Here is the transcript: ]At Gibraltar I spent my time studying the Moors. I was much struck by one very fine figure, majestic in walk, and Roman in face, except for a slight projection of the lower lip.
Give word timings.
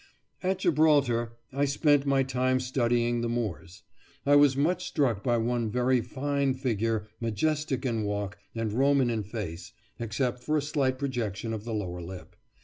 ]At 0.41 0.57
Gibraltar 0.57 1.33
I 1.53 1.65
spent 1.65 2.07
my 2.07 2.23
time 2.23 2.59
studying 2.59 3.21
the 3.21 3.29
Moors. 3.29 3.83
I 4.25 4.35
was 4.35 4.57
much 4.57 4.83
struck 4.87 5.23
by 5.23 5.37
one 5.37 5.69
very 5.69 6.01
fine 6.01 6.55
figure, 6.55 7.07
majestic 7.19 7.85
in 7.85 8.01
walk, 8.01 8.39
and 8.55 8.73
Roman 8.73 9.11
in 9.11 9.21
face, 9.21 9.73
except 9.99 10.43
for 10.43 10.57
a 10.57 10.61
slight 10.63 10.97
projection 10.97 11.53
of 11.53 11.65
the 11.65 11.73
lower 11.75 12.01
lip. 12.01 12.35